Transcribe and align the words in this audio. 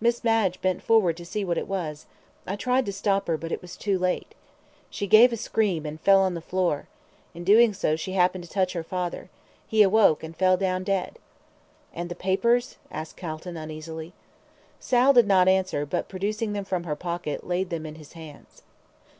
Miss 0.00 0.24
Madge 0.24 0.60
bent 0.60 0.82
forward 0.82 1.16
to 1.16 1.24
see 1.24 1.44
what 1.44 1.56
it 1.56 1.68
was. 1.68 2.06
I 2.44 2.56
tried 2.56 2.84
to 2.86 2.92
stop 2.92 3.28
her, 3.28 3.36
but 3.36 3.52
it 3.52 3.62
was 3.62 3.76
too 3.76 4.00
late. 4.00 4.34
She 4.90 5.06
gave 5.06 5.32
a 5.32 5.36
scream, 5.36 5.86
and 5.86 6.00
fell 6.00 6.18
on 6.22 6.34
the 6.34 6.40
floor. 6.40 6.88
In 7.34 7.44
doing 7.44 7.72
so 7.72 7.94
she 7.94 8.14
happened 8.14 8.42
to 8.42 8.50
touch 8.50 8.72
her 8.72 8.82
father. 8.82 9.30
He 9.68 9.82
awoke, 9.82 10.24
and 10.24 10.36
fell 10.36 10.56
down 10.56 10.82
dead." 10.82 11.20
"And 11.94 12.08
the 12.08 12.16
papers?" 12.16 12.78
asked 12.90 13.16
Calton, 13.16 13.56
uneasily. 13.56 14.12
Sal 14.80 15.12
did 15.12 15.28
not 15.28 15.46
answer, 15.46 15.86
but 15.86 16.08
producing 16.08 16.52
them 16.52 16.64
from 16.64 16.82
her 16.82 16.96
pocket, 16.96 17.46
laid 17.46 17.70
them 17.70 17.86
in 17.86 17.94
his 17.94 18.14
hands. 18.14 18.62